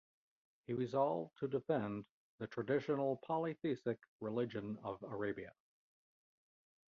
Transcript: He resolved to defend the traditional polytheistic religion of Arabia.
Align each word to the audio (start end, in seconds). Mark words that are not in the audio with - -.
He 0.65 0.73
resolved 0.73 1.37
to 1.37 1.47
defend 1.47 2.05
the 2.39 2.47
traditional 2.47 3.17
polytheistic 3.17 3.99
religion 4.19 4.79
of 4.83 4.99
Arabia. 5.03 5.53